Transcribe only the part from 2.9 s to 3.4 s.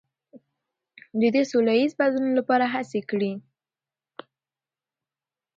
کړي.